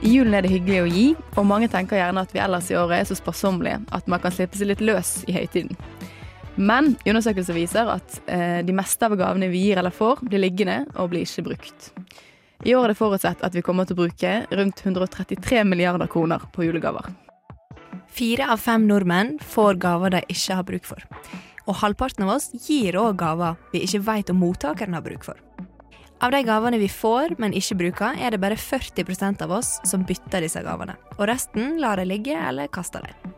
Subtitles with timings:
[0.00, 2.76] I julen er det hyggelig å gi, og mange tenker gjerne at vi ellers i
[2.80, 5.76] året er så sparsommelige at man kan slippe seg litt løs i høytiden.
[6.56, 10.86] Men undersøkelser viser at eh, de meste av gavene vi gir eller får, blir liggende
[10.96, 11.90] og blir ikke brukt.
[12.64, 16.48] I år er det forutsett at vi kommer til å bruke rundt 133 milliarder kroner
[16.52, 17.12] på julegaver.
[18.10, 21.04] Fire av fem nordmenn får gaver de ikke har bruk for.
[21.68, 25.36] Og halvparten av oss gir òg gaver vi ikke vet om mottakeren har bruk for.
[26.20, 30.02] Av de gavene vi får, men ikke bruker, er det bare 40% av oss som
[30.04, 30.98] bytter disse gavene.
[31.16, 33.32] Og resten lar de ligge eller kaster dem.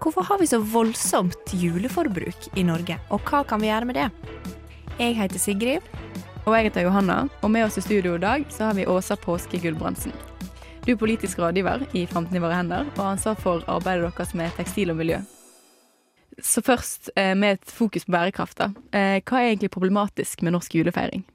[0.00, 4.06] Hvorfor har vi så voldsomt juleforbruk i Norge, og hva kan vi gjøre med det?
[5.00, 5.88] Jeg heter Sigrid.
[6.46, 9.18] Og jeg heter Johanna, og med oss i studio i dag så har vi Åsa
[9.18, 10.14] Påske Gulbrandsen.
[10.86, 14.32] Du er politisk rådgiver i Framtiden i våre hender, og har ansvar for arbeidet deres
[14.38, 15.18] med tekstil og miljø.
[16.38, 18.62] Så først eh, med et fokus på bærekraft.
[18.62, 21.26] Eh, hva er egentlig problematisk med norsk julefeiring?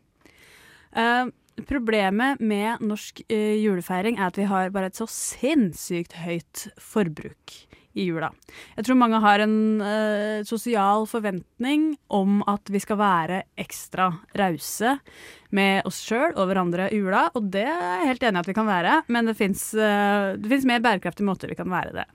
[0.96, 1.28] Uh,
[1.68, 7.60] problemet med norsk uh, julefeiring er at vi har bare et så sinnssykt høyt forbruk
[7.96, 8.30] i jula.
[8.76, 14.98] Jeg tror mange har en uh, sosial forventning om at vi skal være ekstra rause
[15.56, 18.50] med oss sjøl og hverandre i jula, og det er jeg helt enig i at
[18.50, 20.36] vi kan være, men det fins uh,
[20.68, 22.06] mer bærekraftige måter vi kan være det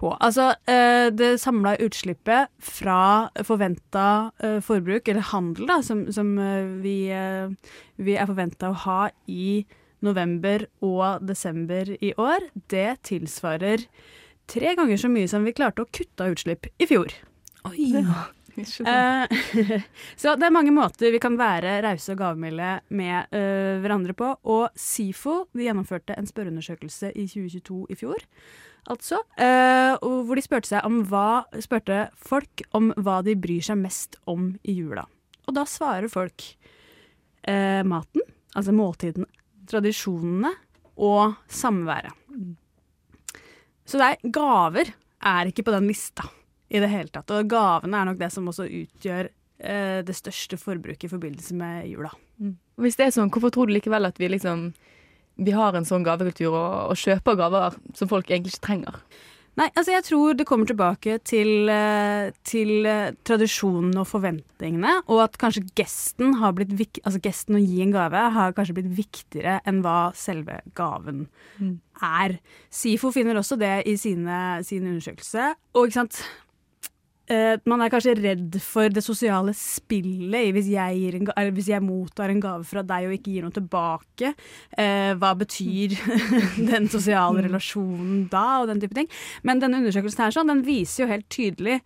[0.00, 0.12] på.
[0.18, 4.08] Altså, uh, det samla utslippet fra forventa
[4.64, 6.34] forbruk, eller handel, da, som, som
[6.82, 6.96] vi,
[7.96, 9.00] vi er forventa å ha
[9.30, 9.64] i
[10.04, 13.86] november og desember i år, det tilsvarer
[14.50, 17.12] tre ganger så mye som vi klarte å kutte av utslipp i fjor.
[17.70, 17.90] Oi.
[17.92, 18.26] Ja.
[20.20, 24.30] så det er mange måter vi kan være rause og gavmilde med uh, hverandre på.
[24.46, 28.22] Og SIFO de gjennomførte en spørreundersøkelse i 2022 i fjor.
[28.92, 31.28] Altså, uh, hvor de spurte, hva,
[31.64, 35.06] spurte folk om hva de bryr seg mest om i jula.
[35.48, 36.52] Og da svarer folk
[37.44, 38.22] maten,
[38.56, 39.26] altså måltidene,
[39.68, 40.54] tradisjonene
[40.96, 42.23] og samværet.
[43.88, 44.90] Så er, gaver
[45.24, 46.26] er ikke på den lista
[46.72, 47.30] i det hele tatt.
[47.34, 51.88] Og gavene er nok det som også utgjør eh, det største forbruket i forbindelse med
[51.90, 52.10] jula.
[52.40, 52.56] Mm.
[52.80, 54.72] Hvis det er sånn, hvorfor tror du likevel at vi liksom
[55.34, 59.00] vi har en sånn gavekultur og, og kjøper gaver som folk egentlig ikke trenger?
[59.54, 65.20] Nei, altså jeg tror det kommer tilbake til, eh, til uh, tradisjonen og forventningene, og
[65.28, 69.60] at kanskje gesten har blitt altså gesten å gi en gave har kanskje blitt viktigere
[69.62, 71.28] enn hva selve gaven
[71.60, 71.76] mm.
[72.02, 72.38] er.
[72.74, 75.52] SIFO finner også det i sine, sin undersøkelse.
[75.78, 76.24] Og ikke sant,
[77.24, 82.28] Uh, man er kanskje redd for det sosiale spillet hvis jeg, en, hvis jeg, mottar
[82.28, 84.34] en gave fra deg og ikke gir noe tilbake.
[84.76, 85.94] Uh, hva betyr
[86.72, 87.44] den sosiale mm.
[87.48, 89.08] relasjonen da, og den type ting.
[89.42, 91.78] Men denne undersøkelsen her sånn, den viser jo helt tydelig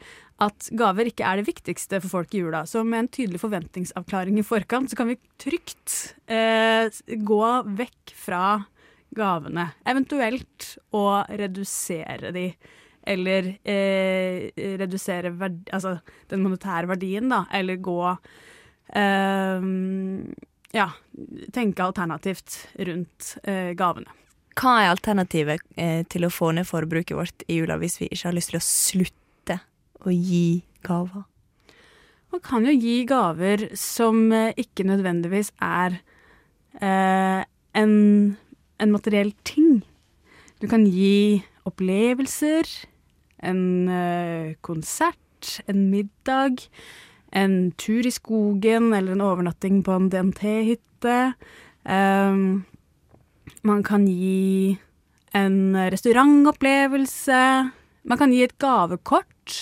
[0.42, 2.64] at gaver ikke er det viktigste for folk i jula.
[2.66, 5.94] Så med en tydelig forventningsavklaring i forkant, så kan vi trygt
[6.30, 6.90] uh,
[7.30, 7.44] gå
[7.78, 8.42] vekk fra
[9.14, 9.70] gavene.
[9.88, 12.50] Eventuelt å redusere de
[13.08, 15.96] eller eh, redusere verdi, altså
[16.30, 18.02] den monetære verdien, da, eller gå
[18.92, 19.68] eh,
[20.76, 20.90] Ja,
[21.56, 24.12] tenke alternativt rundt eh, gavene.
[24.58, 28.26] Hva er alternativet eh, til å få ned forbruket vårt i jula hvis vi ikke
[28.28, 29.58] har lyst til å slutte
[30.02, 31.24] å gi gaver?
[32.34, 36.00] Man kan jo gi gaver som eh, ikke nødvendigvis er
[36.82, 37.40] eh,
[37.78, 37.94] en,
[38.82, 39.80] en materiell ting.
[40.60, 42.66] Du kan gi opplevelser,
[43.44, 43.60] en
[43.90, 46.64] uh, konsert, en middag,
[47.36, 51.18] en tur i skogen eller en overnatting på en DNT-hytte.
[51.84, 52.64] Um,
[53.62, 54.78] man kan gi
[55.36, 57.42] en restaurantopplevelse.
[58.08, 59.58] Man kan gi et gavekort.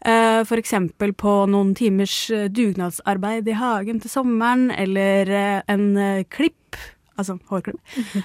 [0.00, 5.92] Uh, for eksempel på noen timers dugnadsarbeid i hagen til sommeren, eller en
[6.32, 6.78] klipp
[7.18, 7.80] altså hårklubb,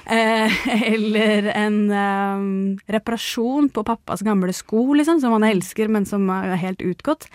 [0.06, 0.60] eh,
[0.94, 2.44] eller en eh,
[2.98, 7.30] reparasjon på pappas gamle sko, liksom, som han elsker, men som er helt utgått.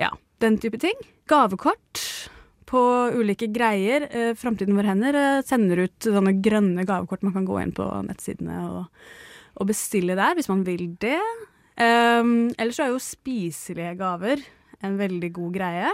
[0.00, 0.12] Ja,
[0.44, 0.96] den type ting.
[1.30, 2.04] Gavekort
[2.70, 2.82] på
[3.18, 4.06] ulike greier.
[4.10, 7.86] Eh, Framtiden vår hender eh, sender ut sånne grønne gavekort man kan gå inn på
[8.06, 9.08] nettsidene og,
[9.58, 11.18] og bestille der, hvis man vil det.
[11.80, 14.42] Um, ellers så er jo spiselige gaver
[14.84, 15.92] en veldig god greie.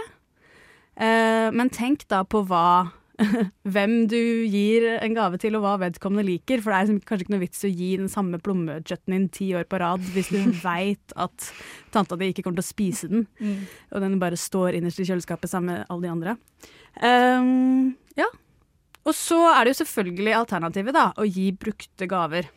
[0.97, 2.89] Uh, men tenk da på hva
[3.73, 6.61] hvem du gir en gave til, og hva vedkommende liker.
[6.61, 9.67] For det er liksom kanskje ikke noe vits å gi den samme plommechutneyen ti år
[9.69, 11.51] på rad hvis du veit at
[11.93, 13.55] tanta di ikke kommer til å spise den, mm.
[13.93, 16.37] og den bare står innerst i kjøleskapet sammen med alle de andre.
[17.01, 18.29] Um, ja.
[19.07, 22.49] Og så er det jo selvfølgelig alternativet, da, å gi brukte gaver.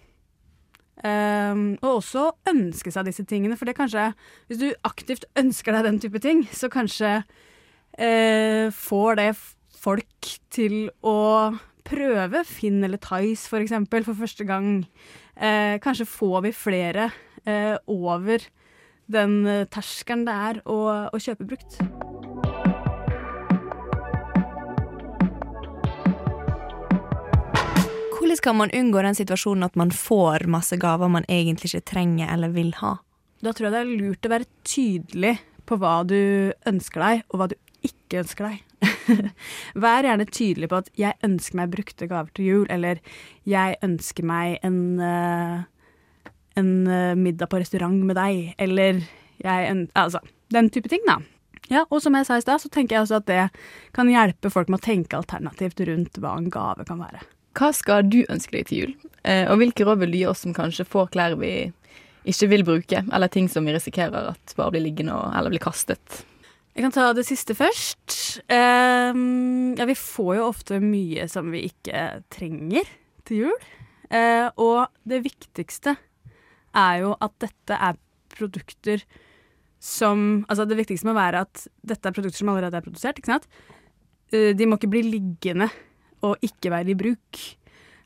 [1.01, 4.11] Um, og også ønske seg disse tingene, for det kanskje
[4.51, 9.31] Hvis du aktivt ønsker deg den type ting, så kanskje uh, får det
[9.81, 11.53] folk til å
[11.87, 14.85] prøve Finn eller Tice for eksempel for første gang.
[15.37, 17.11] Eh, kanskje får vi flere
[17.49, 18.45] eh, over
[19.11, 20.79] den eh, terskelen det er å,
[21.11, 21.81] å kjøpe brukt.
[28.21, 32.31] Hvordan kan man unngå den situasjonen at man får masse gaver man egentlig ikke trenger
[32.31, 32.99] eller vil ha?
[33.41, 37.41] Da tror jeg det er lurt å være tydelig på hva du ønsker deg, og
[37.41, 37.57] hva du
[37.87, 38.70] ikke ønsker deg.
[39.85, 43.01] Vær gjerne tydelig på at 'jeg ønsker meg brukte gaver til jul', eller
[43.47, 45.63] 'jeg ønsker meg en, uh,
[46.57, 49.03] en uh, middag på restaurant med deg', eller
[49.41, 50.21] jeg Altså,
[50.53, 51.19] den type ting, da.
[51.71, 53.51] Ja, og som jeg sa i stad, så tenker jeg også at det
[53.95, 57.23] kan hjelpe folk med å tenke alternativt rundt hva en gave kan være.
[57.55, 60.43] Hva skal du ønske deg til jul, eh, og hvilke råd vil du gi oss
[60.45, 61.73] som kanskje får klær vi
[62.31, 66.25] ikke vil bruke, eller ting som vi risikerer at bare blir liggende eller blir kastet?
[66.81, 68.15] Jeg kan ta det siste først.
[68.49, 72.89] Um, ja, vi får jo ofte mye som vi ikke trenger
[73.29, 73.67] til jul.
[74.09, 75.93] Uh, og det viktigste
[76.73, 78.01] er jo at dette er
[78.33, 79.05] produkter
[79.77, 83.35] som Altså, det viktigste må være at dette er produkter som allerede er produsert, ikke
[83.35, 83.45] sant.
[84.33, 85.69] Uh, de må ikke bli liggende
[86.25, 87.45] og ikke være i bruk.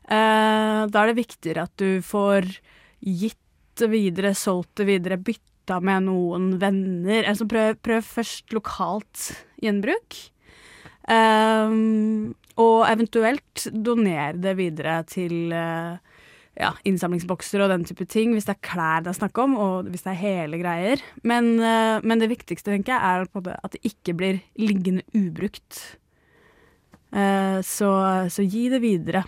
[0.03, 2.51] Uh, da er det viktigere at du får
[2.99, 3.39] gitt
[3.79, 7.25] det videre, solgt det videre, bytta med noen venner.
[7.29, 9.27] Altså prøv, prøv først lokalt
[9.63, 10.17] gjenbruk.
[11.05, 15.99] Um, og eventuelt donere det videre til uh,
[16.55, 19.91] ja, innsamlingsbokser og den type ting, hvis det er klær det er snakk om, og
[19.91, 21.03] hvis det er hele greier.
[21.27, 25.81] Men, uh, men det viktigste, tenker jeg, er at det ikke blir liggende ubrukt.
[27.13, 27.91] Uh, så,
[28.31, 29.25] så, gi det videre.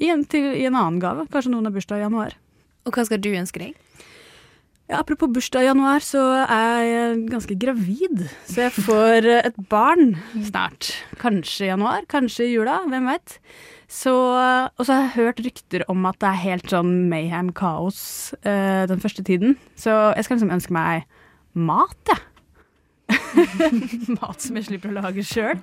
[0.00, 1.28] I en, til, I en annen gave.
[1.32, 2.36] Kanskje noen har bursdag i januar.
[2.88, 4.08] Og hva skal du ønske deg?
[4.92, 8.26] Ja, apropos bursdag i januar, så er jeg ganske gravid.
[8.44, 10.90] Så jeg får eh, et barn snart.
[11.16, 13.38] Kanskje i januar, kanskje i jula, hvem veit.
[14.04, 18.84] og så har jeg hørt rykter om at det er helt sånn mayhem, kaos, uh,
[18.84, 19.56] den første tiden.
[19.80, 21.08] Så jeg skal liksom ønske meg
[21.54, 22.20] mat, jeg.
[23.08, 23.16] Ja.
[24.20, 25.56] mat som jeg slipper å lage sjøl.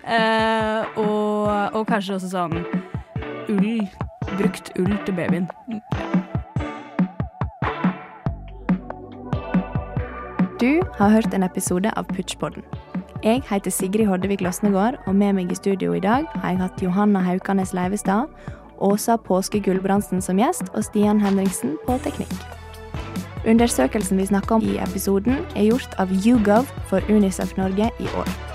[0.00, 2.60] Uh, eh, og, og kanskje også sånn
[3.52, 3.84] ull.
[4.32, 5.52] Brukt ull til babyen.
[10.62, 12.62] Du har hørt en episode av Putchpodden.
[13.24, 16.84] Jeg heter Sigrid Hoddevik Losnegård, og med meg i studio i dag har jeg hatt
[16.84, 18.30] Johanna Haukanes Leivestad,
[18.78, 22.38] Åsa Påske Gulbrandsen som gjest og Stian Henriksen på teknikk.
[23.42, 28.51] Undersøkelsen vi snakker om i episoden, er gjort av YouGov for Unicef Norge i år.